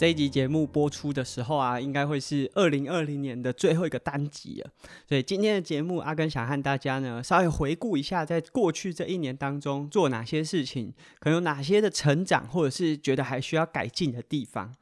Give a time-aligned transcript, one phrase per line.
[0.00, 4.70] 这一集节目播出的时候啊，应该会是二零二零年的最后一个单集了。
[5.06, 14.74] 所以今天的节目，阿根想和大家呢稍微回顾一下，在过去这一年当中做哪些事情，可能有哪些的成长，或者是觉得还需要改进的地方。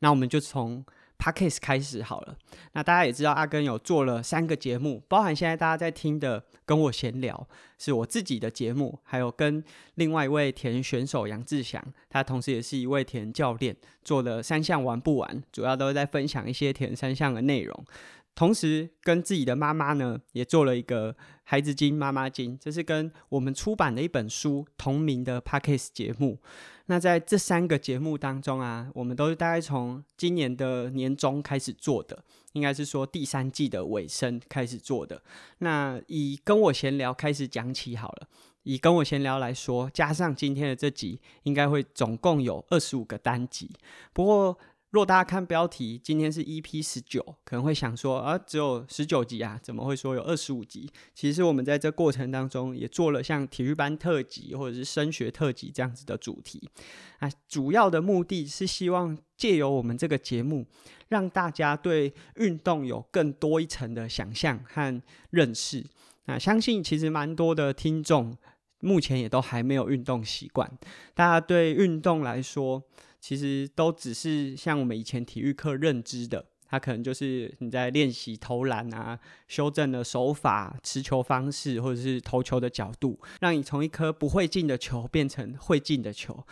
[0.00, 0.84] 那我们就从
[1.18, 2.36] Podcast 开始好了。
[2.72, 7.46] 那大家也知道，阿根有做了三个节目，包含现在大家在听的《跟我闲聊》，
[7.82, 9.62] 是我自己的节目，还有跟
[9.94, 17.84] 另外一位田选手杨志祥，他同时也是一位田教练，做的三项玩不完，主要都在分享一些田三项的内容。
[18.34, 26.38] 同时跟自己的妈妈呢，也做了一个孩子经妈妈经，这是跟我们出版的一本书同名的 Podcast 节目。
[26.86, 32.22] 那在这三个节目当中啊，我们都是大概从今年的年中开始做的，
[32.52, 35.22] 应该是说第三季的尾声开始做的。
[35.58, 38.28] 那以跟我闲聊开始讲起好了，
[38.64, 43.70] 以跟我闲聊来说，加上今天的这集，应该会总共有二十五个单集。
[44.12, 44.58] 不过，
[44.94, 50.88] 若大家看标题，今天是 EP 十九，可能会想说啊，只有十九集啊，怎么会说有二十五集？
[51.12, 56.70] 其实我们在这过程当中也做了像体育班特辑或者是升学特辑这样子的主题
[57.18, 60.64] 啊，主要的目的是希望借由我们这个节目，
[61.08, 65.84] 让大家对运动有更多一层的想象和认识。
[66.26, 68.32] 啊，相信其实蛮多的听众
[68.78, 70.70] 目前也都还没有运动习惯，
[71.14, 72.84] 大家对运动来说。
[73.24, 86.44] 其实都只是像我们以前体育课认知的，它可能就是你在练习投篮啊，修正了手法、持球方式，或者是投球的角度，让你从一颗不会进的球变成会进的球。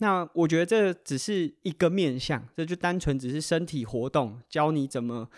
[0.00, 5.30] 那我觉得这只是一个面向，这就单纯只是身体活动，教你怎么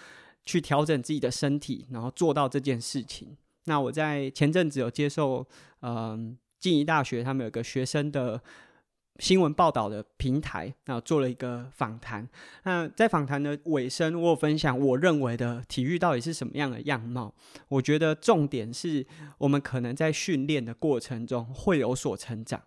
[0.44, 3.36] 去调整自己的身体，然后做到这件事情。
[3.66, 5.46] 那我在前阵子有接受，
[5.82, 8.42] 嗯，静宜大学他们有个学生的。
[9.20, 12.26] 新闻报道的平台，然后做了一个访谈。
[12.64, 17.32] 那在访谈的尾声，我有分享我认为的体育到底是什么样的样貌。
[17.68, 19.06] 我觉得重点是
[19.38, 22.60] 我们可能在训练的过程中会有所成长。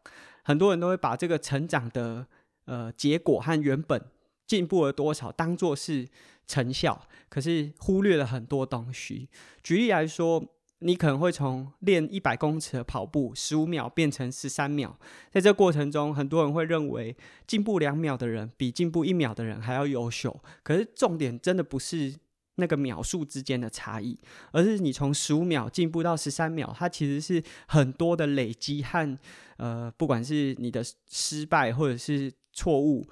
[0.44, 2.28] 很多人都会把这个成长的
[2.66, 4.02] 呃结果和原本
[4.46, 6.08] 进步了多少当做是
[6.46, 9.28] 成效，可是忽略了很多东西。
[9.63, 10.46] 举例来说。
[10.84, 14.98] 你可能会从练一百公尺的跑步十五秒变成十三秒，
[15.32, 17.16] 在这过程中，很多人会认为
[17.48, 20.38] 进步两秒的人比进步一秒的人还要优秀。
[20.62, 22.14] 可是重点真的不是
[22.56, 24.20] 那个秒数之间的差异，
[24.52, 29.18] 而是你从十五秒进步到十三秒，它其实是很多的累积和
[29.58, 33.08] 呃，不管是你的失败或者是错误，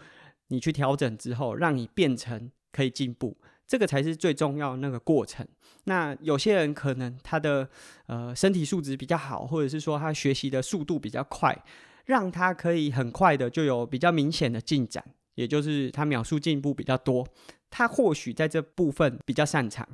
[0.49, 3.37] 你去调整之后，让你变成可以进步。
[3.71, 5.47] 这个才是最重要那个过程。
[5.85, 7.69] 那有些人可能他的
[8.07, 11.57] 呃身体素质比较好，或者是说他学习的速度比较快，
[12.03, 15.01] 让他可以很快的就有比较明显的进展，
[15.35, 17.25] 也就是他秒数进步比较多。
[17.69, 19.87] 他或许在这部分比较擅长，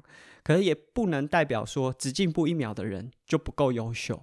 [0.43, 4.19] 可是也不能代表说只进步一秒的人就不够优秀。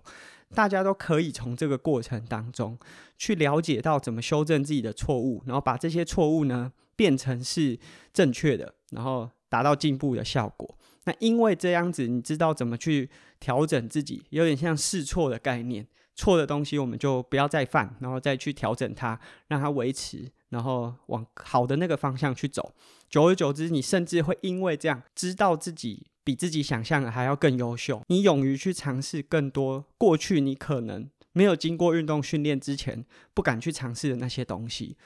[0.53, 2.77] 大家都可以从这个过程当中
[3.17, 7.79] 去了解到怎么修正自己的错误，然后把这些错误呢变成是
[8.13, 9.31] 正确的，然后。
[9.55, 10.77] 达到进步的效果。
[11.05, 15.87] 那因为这样子，你知道怎么去调整自己，有点像试错的概念。
[16.17, 22.75] 错的东西我们就不要再犯，然后再去调整它，让它维持，然后往好的那个方向去走。
[23.09, 28.03] 久而久之，你甚至会因为这样，知道自己比自己想象的还要更优秀。
[28.09, 34.97] 你勇于去尝试更多过去你可能没有经过运动训练之前不敢去尝试的那些东西。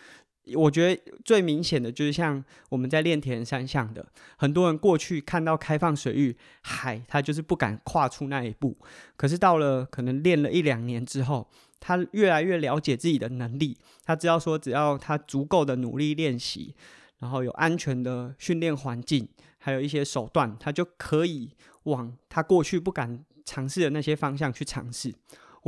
[0.55, 8.77] 我觉得最明显的就是像我们在练铁人三项的，很多人过去看到开放水域海，他就是不敢跨出那一步。
[9.17, 11.49] 可是到了可能练了一两年之后，
[11.81, 16.75] 他越来越了解自己的能力，他知道说只要他足够的努力练习，
[17.19, 19.29] 然后有安全的训练环境，
[19.59, 21.51] 还有一些手段，他就可以
[21.85, 25.15] 往他过去不敢尝试的那些方向去尝试。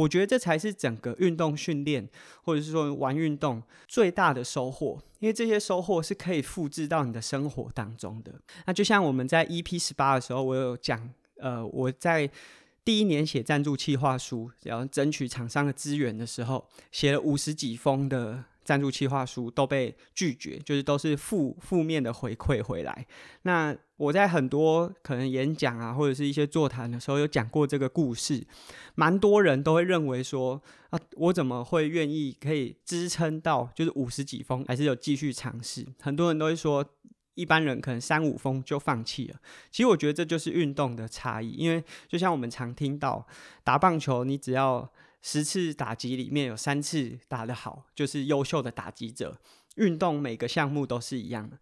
[0.00, 2.08] 我觉得这才是整个运动训练，
[2.42, 8.32] 或者是说玩运动最大的收获，因为这些收获是可以复制到你的生活当中的。
[8.66, 12.30] 那就像我们在 EP 十八的时候，我有讲，呃，我在
[12.84, 23.06] 第一年写赞助企划书，然后争取厂商的资源的时候，写了五十几封的赞助企划书都被拒绝，就是都是负负面的回馈回来。
[23.42, 28.46] 那我在很多可能演讲啊，或者是一些座谈的时候，有讲过这个故事，
[28.94, 35.86] 蛮多人都会认为说啊，我怎么会愿意可以支撑到就是五十几封，还是有继续尝试？
[36.00, 36.84] 很多人都会说，
[37.34, 39.36] 一般人可能三五封就放弃了。
[39.70, 43.26] 其实我觉得这就是运动的差异，因为就像我们常听到
[43.62, 44.90] 打棒球，你只要
[45.22, 49.38] 十次打击里面有三次打得好，就是优秀的打击者。
[49.76, 51.56] 运动每个项目都是一样的，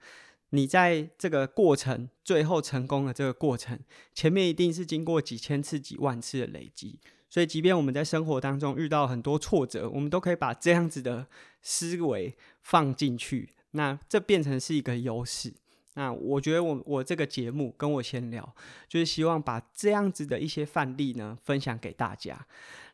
[0.50, 3.78] 你在这个过程最后成功的这个过程，
[4.14, 6.98] 前面一定是经过几千次、几万次的累积。
[7.28, 11.26] 所以，即便我们在生活当中遇到很多挫折，我们都可以把这样子的
[11.60, 15.52] 思维放进去，那这变成是一个优势。
[15.92, 18.54] 那我觉得我我这个节目跟我闲聊，
[18.88, 22.46] 就是希望把这样子的一些范例呢分享给大家。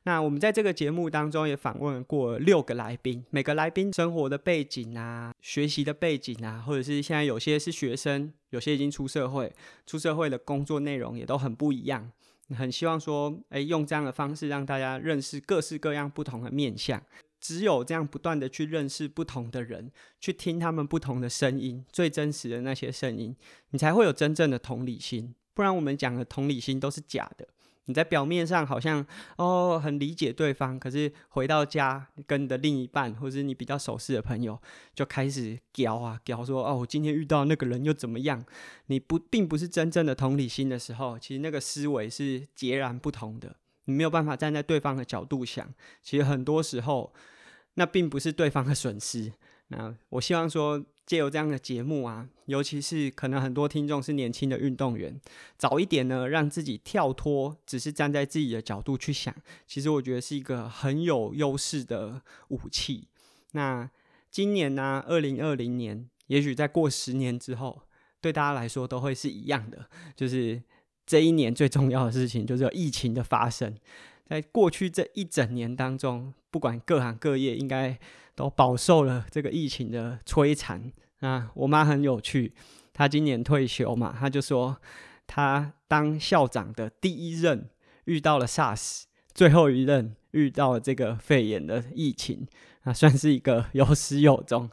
[0.06, 9.50] 那我们在这个节目当中也访问过六个来宾，每个来宾生活的背景啊、学习的背景啊，或者是现在有些是学生，有些已经出社会，
[9.86, 12.12] 出社会的工作内容也都很不一样。
[12.54, 17.02] 很希望说，哎，用这样的方式让大家认识各式各样不同的面相。
[17.40, 19.90] 只有这样不断的去认识不同的人，
[20.20, 23.34] 去听他们不同的声音，最真实的那些声音，
[23.70, 25.34] 你才会有真正的同理心。
[25.54, 27.46] 不然我们讲的同理心都是假的。
[27.86, 29.04] 你在表面上好像
[29.36, 34.60] 哦很理解对方，可是回到家跟你的另一半或是你比较熟识的朋友，
[34.94, 38.44] 就开始屌啊屌说哦，我今天遇到那个人又怎么样？
[38.86, 43.56] 你不并不是真正的同理心的时候，其实那个思维是截然不同的。
[43.84, 45.68] 你没有办法站在对方的角度想，
[46.02, 47.12] 其实很多时候。
[47.76, 49.32] 那并不是对方的损失。
[49.66, 55.20] 那我希望说，借由这样的节目啊，尤其是可能很多听众是年轻的运动员，
[55.58, 59.34] 早一点呢，让自己跳脱，只是站在自己的角度去想，
[59.66, 63.08] 其实我觉得是一个很有优势的武器。
[63.52, 63.90] 那
[64.30, 67.82] 今年呢、啊，二零二零年，也许再过十年之后，
[68.20, 69.86] 对大家来说都会是一样的，
[70.16, 70.62] 就是
[71.06, 73.76] 这一年最重要的事情，就是疫情的发生。
[74.26, 77.98] 在过去这一整年当中，不管各行各业，应该
[78.34, 81.50] 都饱受了这个疫情的摧残啊！
[81.54, 82.52] 我妈很有趣，
[82.92, 84.76] 她今年退休嘛，她就说
[85.26, 87.68] 她当校长的第一任
[88.04, 92.46] 遇到了 SARS，最后一任遇到了这个肺炎的疫情，
[92.82, 94.68] 啊，算是一个有始有终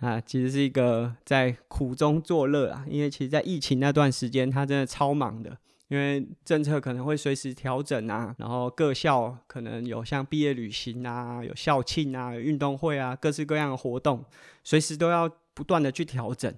[0.00, 5.56] 啊，其实是一个在苦中作乐啊，因为其实，在疫情那段时间，她真的超忙的。
[5.88, 14.24] 因为政策可能会随时调整啊，然后各校可能有像毕业旅行啊、有校庆啊、有运动会啊，各式各样的活动，
[14.62, 16.52] 随时都要不断的去调整。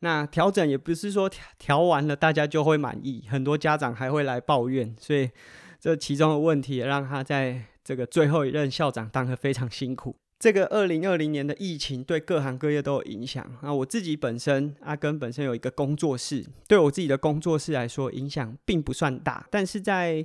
[0.00, 5.30] 那调整也不是说调调完了大家就会满意，很多家长还会来抱怨，所以
[5.78, 10.16] 这其中的问题也让他在这个最后一任校长当得非常辛苦。
[10.40, 13.46] 这个二零二零年的疫情对各行各业都有影响。
[13.62, 19.46] 那我自己本身，阿根本身有一个工作室，对我自己的工作室来说，影响并不算大。
[19.50, 20.24] 但是在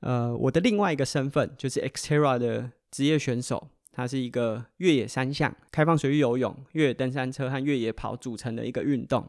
[0.00, 9.26] 呃我的另外一个身份，就是 Xterra 的职业选手，他是一个越野三项、开放水域游泳、越野登山车和越野跑组成的一个运动。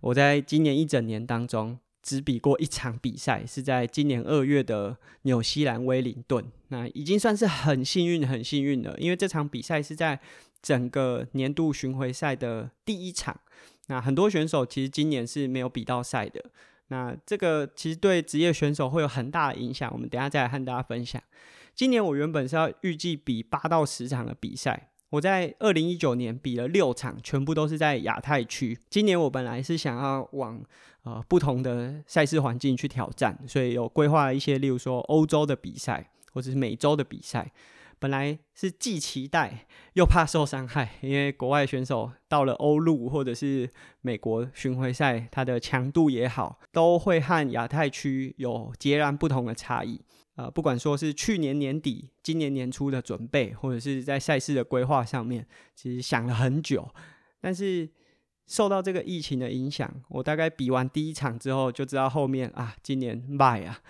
[0.00, 6.44] 我在今年一整年当中，只比过一场比赛，是在今年二月的纽西兰威灵顿。
[6.68, 10.20] 那已经算是很幸运、很幸运了，因为这场比赛是在
[10.62, 13.36] 整个年度巡回赛的第一场。
[13.88, 16.44] 那很多选手其实今年是没有比到赛的。
[16.88, 19.92] 那这个其实对职业选手会有很大的影响。
[19.92, 21.20] 我们等下再来和大家分享。
[21.74, 24.90] 今年我原本是要预计比八到十场的比赛。
[25.10, 28.78] 我在二零一九年比了六场，全部都是在亚太区。
[28.90, 30.60] 今年我本来是想要往
[31.04, 37.52] 呃不同的赛事环境去挑战，所以有规划了一些，例如说欧洲的比赛或者是美洲的比赛。
[37.98, 43.68] 本来是既期待又怕受伤害，因为国外选手到了欧陆或者是
[44.02, 50.00] 美国巡回赛，它的强度也好，都会和亚太区有截然不同的差异。
[50.34, 56.86] 呃，不管说是去年年底、今年年初的准备，或者是在赛事的规划上面，其实想了很久。
[57.40, 57.88] 但是
[58.46, 63.80] 受到这个疫情的影响，我大概比完第一场之后，就知道后面啊，今年败啊。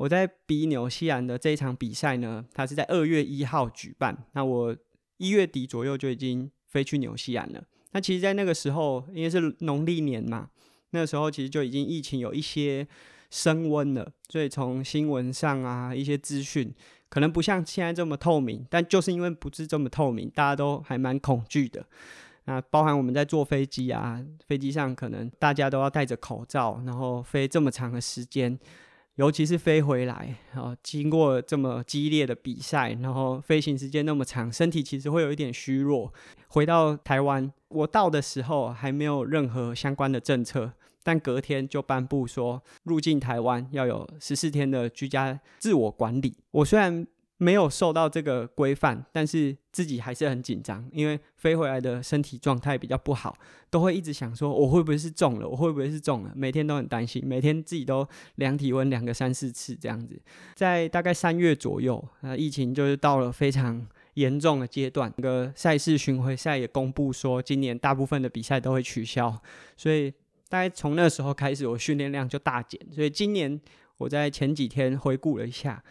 [0.00, 4.16] 我在比纽西兰的这一场比赛呢，它是在二月一号举办。
[4.32, 4.76] 那我
[5.18, 7.62] 一月底左右就已经飞去纽西兰了。
[7.92, 10.48] 那其实，在那个时候，因为是农历年嘛，
[10.90, 12.86] 那个时候其实就已经疫情有一些。
[13.32, 16.74] 升温了，所以从新闻上啊，一些资讯
[17.08, 21.86] 可能不像现在这么透明，但就是因为不是这么透明，大家都还蛮恐惧的。
[22.46, 28.58] 那包含我们在坐飞机啊，飞机上可能大家都要戴着口罩，然后飞这么长的时间，
[29.20, 36.10] 尤其是飞回来，然后经过这么激烈的比赛，然后飞行时间那么长，身体其实会有一点虚弱。
[36.48, 40.72] 回到台湾，我到的时候还没有任何相关的政策，
[41.02, 46.34] 但隔天就颁布说入境台湾要有十四天的居家自我管理。
[46.52, 47.06] 我虽然
[47.42, 53.34] 没有受到这个规范，但是自己还是很紧张，因为飞回来的身体状态比较不好，
[53.70, 60.20] 都会一直想说我会不会是中了，我会不会是中了，每天都很担心，每天自己都量体温量个三四次这样子。
[60.54, 69.34] 在大概三月左右，呃，疫情就是到了非常严重的阶段，那个赛事巡回赛也公布说，今年大部分的比赛都会取消，
[69.78, 70.10] 所以
[70.50, 73.58] 大概从那时候开始，我训练量就大减，所以今年
[73.96, 75.82] 我在前几天回顾了一下。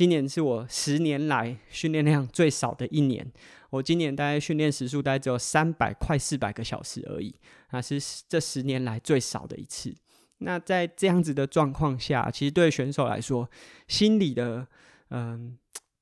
[0.00, 3.30] 今年是我十年来训练量最少的一年。
[3.68, 7.34] 我今年大概训练时数大概只有三百快四百个小时而已，
[7.72, 9.94] 那是这十年来最少的一次。
[10.38, 13.50] 那在这样子的状况下，其实对选手来说，
[13.88, 14.66] 心理的
[15.10, 15.58] 嗯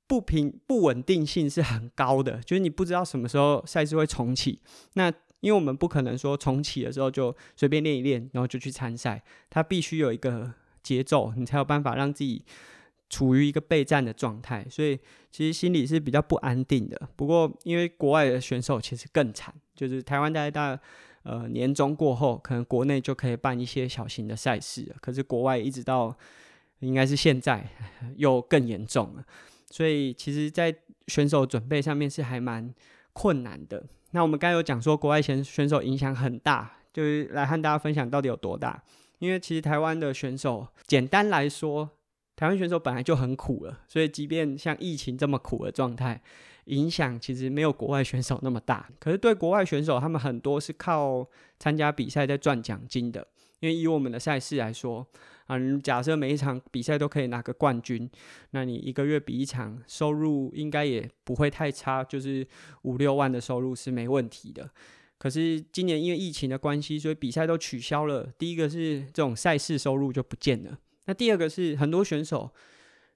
[0.07, 4.61] 不平不稳定性是很高的，就是你不知道什么时候赛事会重启。
[4.93, 12.45] 那因为我们不可能说重启的时候就随便练一练，然后就去参赛，它必须有一个节奏，你才有办法让自己。
[13.11, 14.99] 处于一个备战的状态，所以
[15.31, 17.09] 其实心里是比较不安定的。
[17.17, 20.79] 不过，因为国外的选手其实更惨，就是台湾大概到
[21.23, 26.15] 呃年终过后，可能国内就可以办一些小型的赛事了，可是国外一直到
[26.81, 27.67] 应该是现在
[28.17, 29.25] 又更严重了。
[29.71, 30.75] 所以，其实，在
[31.07, 32.75] 选手准备上面是还蛮
[33.13, 33.85] 困难的。
[34.11, 38.83] 那我们刚有讲说，国外选选手影响很大，就是来和大家分享到底有多大。
[39.19, 41.91] 因为其实台湾的选手，简单来说。
[42.39, 46.23] 台湾选手本来就很苦了，所以即便像疫情这么苦的状态，
[46.67, 48.89] 影响其实没有国外选手那么大。
[49.01, 51.29] 可是对国外选手，他们很多是靠
[51.59, 53.27] 参加比赛在赚奖金的。
[53.59, 55.05] 因为以我们的赛事来说，
[55.47, 58.09] 啊，假设每一场比赛都可以拿个冠军，
[58.53, 62.47] 那你一个月比一场，收入应该也不会太差，就是
[62.83, 64.71] 五六万的收入是没问题的。
[65.19, 68.33] 可是今年因为疫情的关系，所以比赛都取消了。
[68.39, 70.79] 第一个是这种赛事收入就不见了。
[71.09, 72.53] 那第二个是很多选手，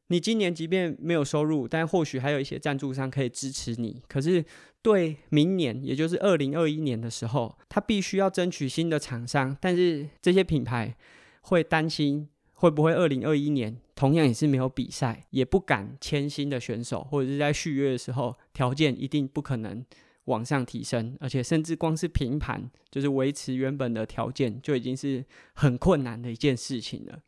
[0.09, 4.03] 你今年即便没有收入，但或许还有一些赞助商可以支持你。
[4.09, 4.43] 可是
[4.81, 10.97] 对明年，也就是二零二一年的时候，他必须要争取新的厂商，但是这些品牌
[11.43, 19.85] 会担心会不会二零二一年同样也是没有比赛，也不敢签新的选手，或者是在续约的时候条件一定不可能
[20.25, 25.23] 往上提升，而且甚至光是平盘，就是维持原本的条件就已经是
[25.53, 27.19] 很困难的一件事情了。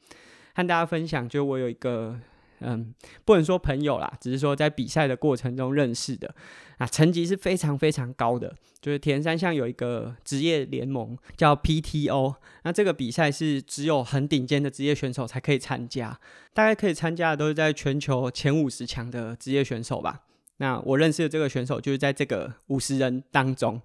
[0.54, 2.18] 和大家分享，就我有一个，
[2.60, 2.94] 嗯，
[3.24, 6.34] 不能说朋友啦，只是说在比赛的过程中认识的，
[6.78, 8.54] 啊，成绩是非常非常高的。
[8.80, 16.20] 就是铁人三项有一个职业联盟叫 PTO，那这个比赛是只有很顶尖的职业选手才可以参加，
[16.52, 20.20] 大概可以参加的都是在全球前五十强的职业选手吧。
[20.58, 23.80] 那我认识的这个选手就是在这个五十人当中，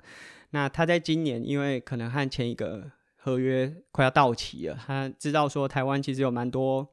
[0.51, 2.91] 那他在今年因为可能和前一个。
[3.21, 6.87] 合约快要到期了，他知道说台湾其实有蛮多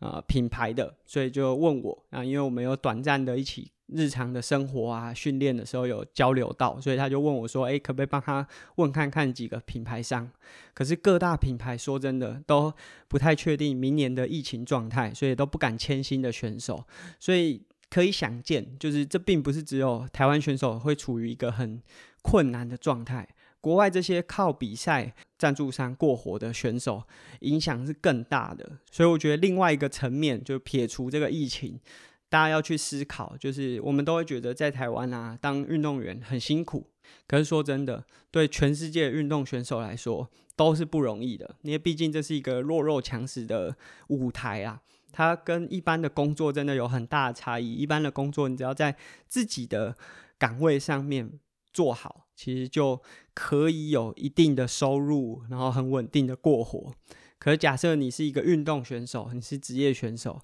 [0.00, 10.28] 呃品牌的，所以就问我啊，因为我们有短暂的一起日常的生活啊训练的时候有交流到，所以他就问我说，哎，可不可以帮他问看看几个品牌商？
[10.74, 12.72] 可是各大品牌说真的都
[13.06, 16.84] 不太确定明年的疫情状态，所以都不敢签新的选手，
[17.18, 21.80] 所以可以想见，就是这并不是只有台湾选手会处于一个很
[22.20, 23.26] 困难的状态。
[23.60, 27.02] 国外这些靠比赛赞助商过活的选手，
[27.40, 28.78] 影响是更大的。
[28.90, 31.80] 所以我觉得另外一个层面，就撇除这个疫情，
[32.28, 36.86] 大家要去思考，就是我们都会觉得在台湾啊，当运动员很辛苦。
[37.26, 41.56] 可是说真的，对全世界运动选手来说，都是不容易的。
[41.62, 43.74] 因为毕竟这是一个弱肉强食的
[44.08, 47.72] 舞台啊，它跟一般的工作真的有很大的差异。
[47.72, 48.94] 一般的工作，你只要在
[49.26, 49.96] 自己的
[50.38, 51.32] 岗位上面
[51.72, 52.27] 做好。
[52.38, 53.02] 其实就
[53.34, 56.94] 可以有一定的收入，然后很稳定的过活。
[57.36, 60.40] 可是假设你是一个运动选手，你是职业选手，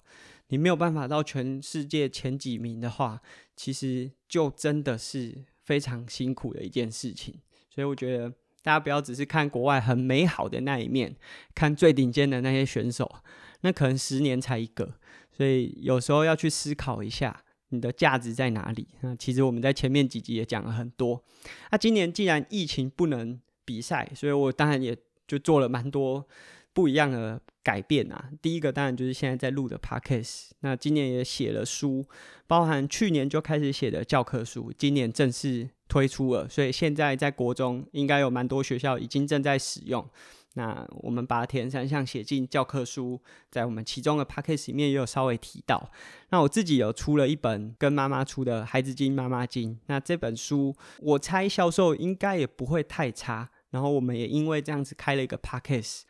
[0.49, 3.21] 你没有办法到全世界前几名的话，
[3.55, 7.39] 其实就真的是非常辛苦的一件事情。
[7.73, 8.29] 所以我觉得
[8.61, 11.15] 大家不要只是看国外很美好的那一面，
[11.53, 13.09] 看最顶尖的那些选手，
[13.61, 14.95] 那可能十年才一个。
[15.31, 17.44] 所以有时候要去思考一下。
[17.69, 18.87] 你的价值在哪里？
[19.01, 21.23] 那其实我们在前面几集也讲了很多。
[21.71, 24.95] 那今年既然疫情不能比赛，所以我当然也
[25.27, 26.25] 就做了蛮多
[26.73, 28.29] 不一样的改变啊。
[28.41, 30.51] 第一个当然就是现在在录的 Podcast。
[30.59, 32.05] 那今年也写了书，
[32.47, 36.47] 包含去年就开始写的教科书，今年正式推出了。
[36.47, 40.07] 所以现在在国中应该有蛮多学校已经正在使用。
[40.55, 45.91] 那我们把铁人三项写进教科书，在我们其中的 podcast 里面也有稍微提到。
[46.29, 53.49] 那我自己有出了一本跟妈妈出的《孩子经妈妈经》，那这本书我猜销售应该也不会太差。
[53.71, 56.03] 然后我们也因为这样子开了一个 podcast。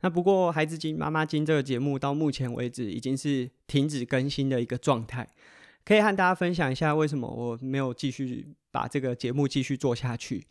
[0.00, 5.28] 那不过《孩子经妈妈经》这个节目到目前为止已经是停止更新的一个状态。
[5.84, 10.44] 可以和大家分享一下为什么我没有继续把这个节目继续做下去。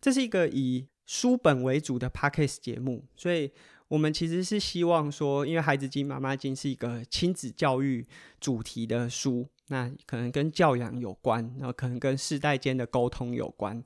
[0.00, 3.52] 这是一个以书本为主的 podcast 节目，所以
[3.88, 8.06] 我们其实是希望说，因为《孩子经》《妈妈经》是一个亲子教育
[8.40, 13.78] 主题的书，那可能跟教养有关，然后可能跟世代间的沟通有关。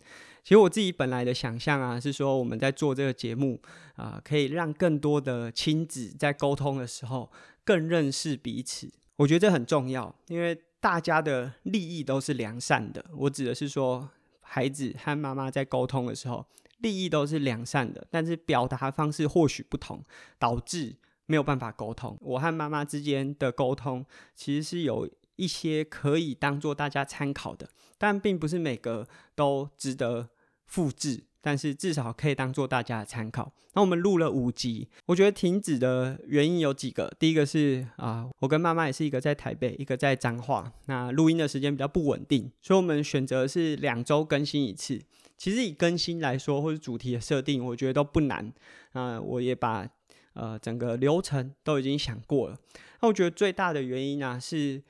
[0.45, 3.61] 其实我自己本来的想象啊，是说我们在做这个节目
[3.97, 7.29] 啊、可以让更多的亲子在沟通的时候
[7.65, 8.89] 更认识彼此。
[9.17, 13.05] 我觉得这很重要，因为大家的利益都是良善的。
[13.17, 14.09] 我指的是说，
[14.43, 16.47] 孩子和妈妈在沟通的时候。
[16.87, 20.05] 利益都是良善的，但是表达方式或许不同，
[20.39, 20.95] 导致
[21.27, 22.17] 没有办法沟通。
[22.21, 30.29] 我和妈妈之间的沟通其实是有一些可以当做大家参考的，但并不是每个都值得
[30.65, 31.25] 复制。
[31.47, 33.53] 但是至少可以当做大家的参考。
[33.75, 37.09] 那我们录了五集，我觉得停止的原因有几个。
[37.21, 45.01] 第一个是啊，我跟妈妈也是一个在台北，一个在彰化，那录音的时间比较不稳定，所以我们选择是两周更新一次。
[45.37, 48.53] 其实以更新来说，或者主题的设定，我觉得都不难。
[48.93, 49.89] 啊，我也把
[50.33, 52.59] 呃整个流程都已经想过了。
[53.01, 54.83] 那我觉得最大的原因呢、啊，是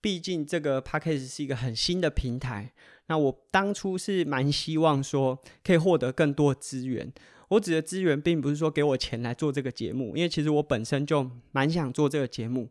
[0.00, 2.72] 毕竟这个 Podcast 是一个很新的平台。
[3.06, 7.12] 那我当初是蛮希望说可以获得更多资源。
[7.48, 12.68] 我指的资源，并不是说给我钱来做这个节目，因为其实我本身就蛮想做这个节目。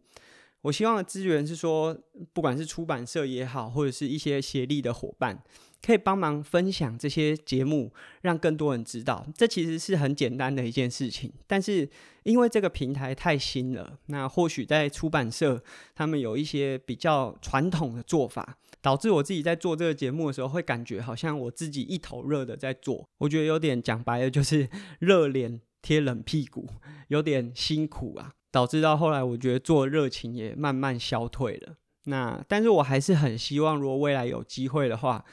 [0.62, 1.98] 我希望的资源是说，
[2.34, 5.44] 不管是出版社也好，或者是一些协力的伙伴。
[5.86, 9.28] 可以帮忙分享这些节目，让更多人知道。
[9.36, 11.90] 这其实是很简单的一件事情，但是
[12.24, 15.62] 因为这个平台太新了，那或许在出版社
[15.94, 23.06] 他们有一些比较传统的做法，导致我自己在做这个节目的时候，会感觉好像我自己一头热的在做。
[23.18, 26.66] 我觉得有点讲白了，就是热脸贴冷屁股，
[27.10, 28.32] 有点辛苦啊。
[28.52, 31.76] 导致到后来，我觉得做热情也慢慢消退了。
[32.06, 35.26] 那但是我还是很希望，如果未来有机会的话。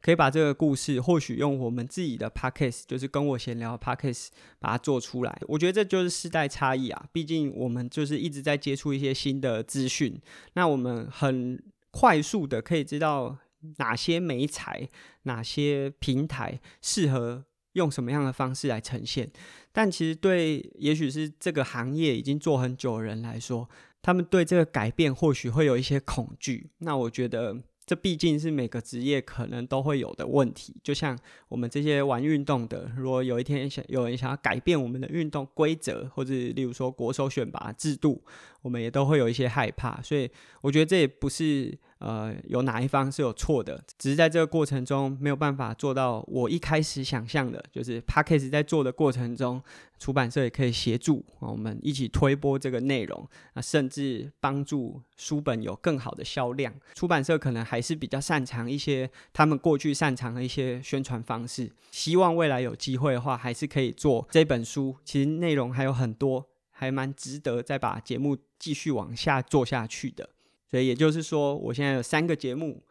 [0.00, 4.28] 可以把这个故事，或许用我们自己的 podcast，就是跟我闲聊 podcast，
[4.60, 5.40] 把它做出来。
[5.48, 10.20] 我觉得这就是世代差异啊，毕竟我们就是一直在接触一些新的资讯，
[10.52, 13.36] 那我们很快速的可以知道
[13.78, 14.88] 哪些媒材、
[15.24, 19.28] 哪些平台适合用什么样的方式来呈现。
[19.72, 23.68] 但其实对，也许是这个行业已经做很久的人来说，
[24.00, 26.70] 他们对这个改变或许会有一些恐惧。
[26.78, 27.56] 那我觉得。
[27.88, 38.22] 这毕竟是每个职业可能都会有的问题，就像我们这些玩运动的，如果有一天想有人想要改变我们的运动规则，或者例如说国手选拔制度，
[38.68, 39.98] 我们也都会有一些害怕。
[40.02, 41.76] 所以我觉得这也不是。
[41.98, 43.82] 呃，有哪一方是有错的？
[43.98, 49.60] 只是在这个过程中没有办法做到我一开始想象的，就是 Podcast 在做的过程中，
[49.98, 56.72] 出版社也可以协助我们一起推播这个内容啊，甚至帮助书本有更好的销量。
[56.94, 61.68] 出版社可能还是比较擅长一些他们过去擅长的一些宣传方式。
[61.90, 64.94] 希望未来有机会的话，还是可以做这本书。
[65.04, 66.46] 其实内容还有很多，
[66.78, 70.30] 还蛮值得再把节目继续往下做下去的。
[70.70, 72.84] 所以也就是说，我现在有三个节目，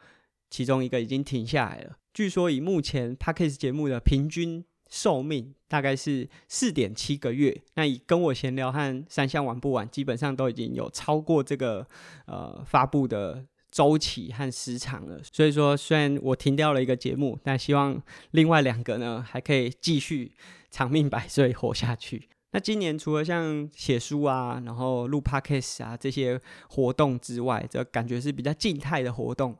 [0.50, 1.98] 其中一个已经停下来了。
[2.14, 7.62] 据说以目前 Podcast 节目的平均寿命大概是四点七个月。
[7.76, 11.88] 那以跟我闲聊和三项玩不玩，基本上都已经有超过这个
[12.26, 15.22] 呃发布的周期和时长了。
[15.32, 20.34] 所以说，虽然我停掉了一个节目，但希望另外两个呢还可以继续
[20.70, 22.28] 长命百岁活下去。
[22.58, 29.56] 那今年除了像写书啊，然后录 Podcast 啊这些活动之外，这感觉是比较静态的活动。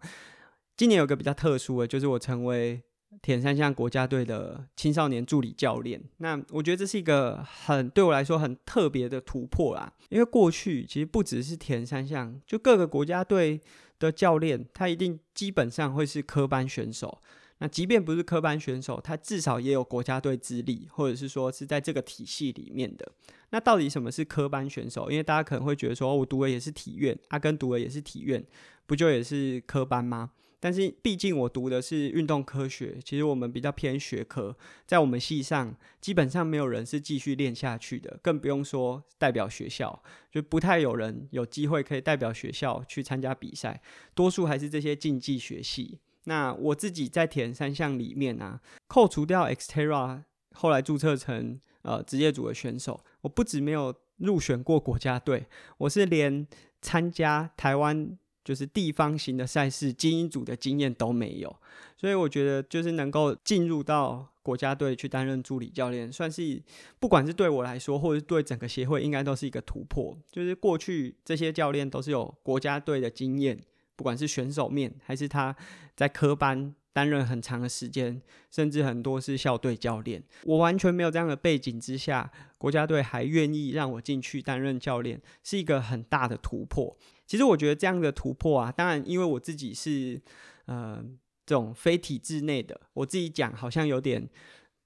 [0.76, 2.82] 今年有个比较特殊的，就是我成为
[3.22, 6.02] 铁人三项国家队的青少年助理教练。
[6.18, 13.62] 那我觉得这是一个很对我来说很特别的突破啦，因为过去其实不只是铁人三项，就各个国家队
[14.00, 17.22] 的教练，他一定基本上会是科班选手。
[17.60, 23.12] 那即便不是科班选手，他至少也有国家队资历，或者是说是在这个体系里面的。
[23.50, 25.10] 那到底什么是科班选手？
[25.10, 28.46] 因为大家可能会觉得说，我读的也是体院，阿根读的也是体院，
[28.86, 30.32] 不就也是科班吗？
[30.60, 43.82] 但是毕竟我读的是运动科学，其实我们比较偏学科，在我们系上基本上没有人是继续练下去的，更不用说代表学校，就不太有人有机会可以代表学校去参加比赛，
[44.16, 46.00] 多数还是这些竞技学系。
[46.28, 56.46] 那我自己在铁人三项里面啊，扣除掉 Xterra 后来注册成呃职业组的选手，我不止没有入选过国家队，我是连
[56.82, 61.56] 参加台湾就是地方型的赛事精英组的经验都没有，
[61.96, 66.62] 所以我觉得就是能够进入到国家队去担任助理教练，算是
[67.00, 70.18] 不管是对我来说，或者是对整个协会，应该都是一个突破。
[70.30, 73.58] 就是过去这些教练都是有国家队的经验，
[73.98, 75.54] 不管是选手面，还是他
[75.98, 80.24] 在科班担任很长的时间，甚至很多是校队教练。
[80.46, 86.98] 我完全没有这样的背景之下，国家队还愿意让我进去担任教练，是一个很大的突破。
[87.26, 90.22] 其实我觉得这样的突破啊，当然因为我自己是
[90.68, 91.04] 呃。
[91.50, 94.30] 这种非体制内的，我自己讲好像有点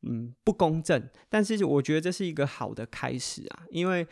[0.04, 4.06] 嗯不公正，但是我觉得这是一个好的开始啊，因为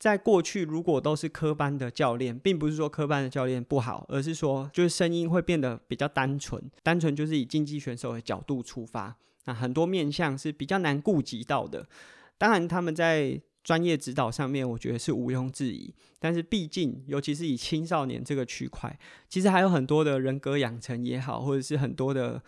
[0.00, 11.86] 在过去如果都是科班的教练，并不是说科班的教练不好，而是说就是声音会变得比较单纯，单纯就是以竞技选手的角度出发，那很多面向是比较难顾及到的，
[12.36, 13.40] 当然他们在。
[13.62, 15.94] 专业指导上面，我觉得是毋庸置疑。
[16.18, 22.42] 但是毕竟，尤其是以青少年这个区块，其实还有很多的人格养成也好，或者是很多的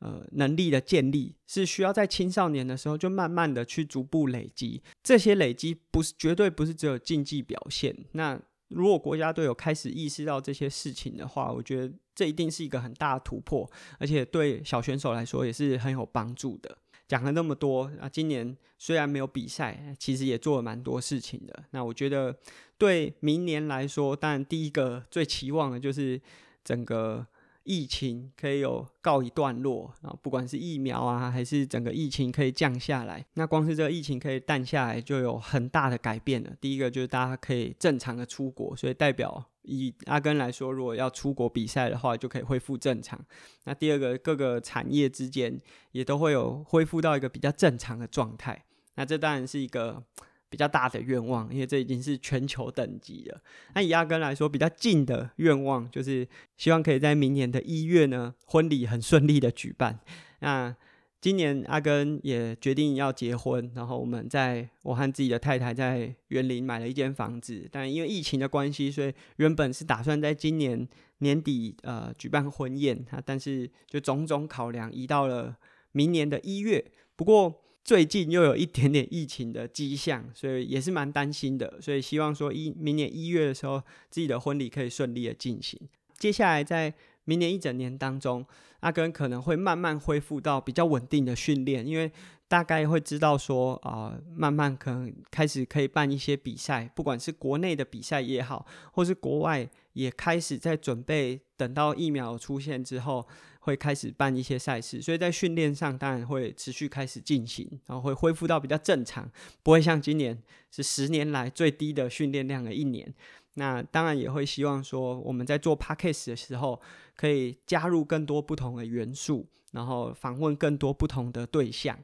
[0.00, 4.82] 呃能力的建立，是需要在青少年的时候就慢慢的去逐步累积。
[5.02, 7.96] 这些累积不是绝对不是只有竞技表现。
[8.12, 16.76] 那如果国家队有开始意识到这些事情的话，我觉得这一定是一个很大的突破，而且对小选手来说也是很有帮助的。
[17.06, 21.64] 讲了那么多啊，今年虽然没有比赛，其实也做了蛮多事情的。
[21.70, 22.38] 那我觉得
[22.76, 26.20] 对明年来说，当然第一个最期望的就是
[26.62, 27.26] 整个
[27.68, 33.22] 疫情可以有告一段落啊，不管是疫苗啊，还是整个疫情可以降下来。
[33.34, 36.50] 那光是这个疫情可以淡下来，就有很大的改变了。
[36.58, 39.44] 第一个就是大家可以正常的出国，所以代表。
[39.70, 43.22] 以阿根来说，如果要出国比赛的话，就可以恢复正常。
[43.64, 45.60] 那第二个，各个产业之间
[45.92, 48.64] 也都会有恢复到一个比较正常的状态。
[48.94, 50.02] 那这当然是一个
[50.50, 53.40] 比较大的愿望，因为这已经是全球等级了。
[53.74, 60.00] 那以阿根来说，比较近的愿望就是希望可以在明年的一月呢，婚礼很顺利的举办。
[60.40, 60.74] 那
[61.20, 75.56] 今年阿根也决定要结婚，然后我们在我和自己的太太在园林买了一间房子，但因为疫情的关系，所以原本是打算在今年年底呃举办婚宴，但是就种种考量移到了
[75.90, 76.84] 明年的一月。
[77.16, 77.52] 不过
[77.88, 85.80] 最近又有一点点疫情的迹象，所以也是蛮担心的，所以希望说一明年一月的时候自己的婚礼可以顺利的进行。
[86.18, 86.92] 接下来在
[87.24, 88.44] 明年一整年当中，
[88.80, 92.12] 阿根可能会慢慢恢复到比较稳定的训练，因为
[92.46, 103.26] 大概会知道说啊、慢慢可能开始可以办一些比赛，不管是国内的比赛也好，或是国外也开始在准备，等到疫苗出现之后，
[103.68, 109.30] 会开始办一些赛事，所以在训练上当然会持续开始进行，然后会恢复到比较正常，
[109.62, 113.14] 不会像今年是十年来最低的训练量的一年。
[113.54, 116.80] 那当然也会希望说，我们在做 podcast 的时候，
[117.14, 121.98] 可以加入更多不同的元素，然后访问更多不同的对象。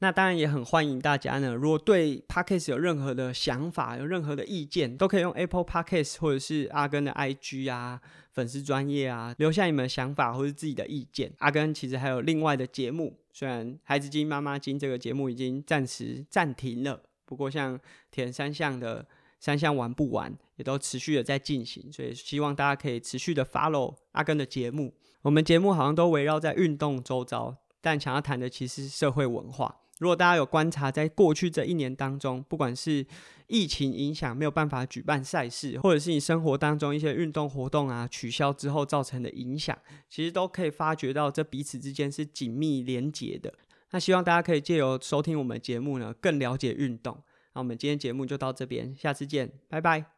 [0.00, 8.00] 那当然也很欢迎大家呢，如果对 podcast 有任何的想法，有任何的意见，都可以用 Apple Podcast 或者是阿根的 IG 啊、
[8.32, 11.32] 粉丝专业啊，留下你们的想法或者自己的意见。
[11.38, 17.78] 阿根其实还有另外的节目，虽然孩子经妈妈经这个节目已经暂时暂停了，不过像
[18.10, 19.06] 铁人三项的。
[19.42, 24.92] 三项玩不玩，也都持续的在进行，所以希望大家可以持续的 follow 阿根的节目。
[25.22, 29.74] 我们节目好像都围绕在运动周遭，但想要谈的其实是社会文化。
[30.00, 33.06] 如果大家有观察，在过去这一年当中，不管是
[33.46, 43.52] 疫情影响没有办法举办赛事，或者是你生活当中一些运动活动啊取消之后造成的影响，其实都可以发觉到这彼此之间是紧密连结的。
[43.90, 47.22] 那希望大家可以借由收听我们节目呢，更了解运动。
[47.52, 50.12] 那我们今天节目就到这边，下次见，拜拜。